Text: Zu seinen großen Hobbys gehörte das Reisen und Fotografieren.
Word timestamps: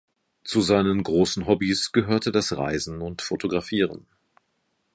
Zu 0.43 0.61
seinen 0.61 1.03
großen 1.03 1.45
Hobbys 1.45 1.91
gehörte 1.91 2.31
das 2.31 2.57
Reisen 2.57 3.03
und 3.03 3.21
Fotografieren. 3.21 4.07